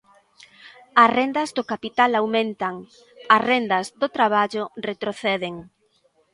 As 1.03 1.09
rendas 1.17 1.49
do 1.57 1.63
capital 1.71 2.11
aumentan, 2.21 2.75
as 3.35 3.41
rendas 3.51 3.85
do 4.01 4.07
traballo 4.17 4.63
retroceden. 4.89 5.55